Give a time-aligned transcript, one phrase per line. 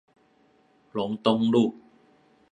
[0.93, 1.75] 龍東路